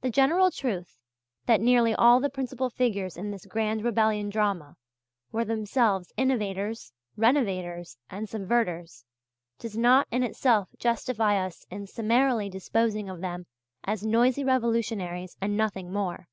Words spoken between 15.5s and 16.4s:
nothing more.